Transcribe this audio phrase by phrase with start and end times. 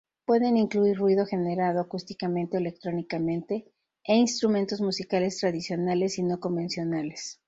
[0.25, 3.65] Pueden incluir ruido generado acústicamente o electrónicamente,
[4.03, 7.39] e instrumentos musicales tradicionales y no convencionales.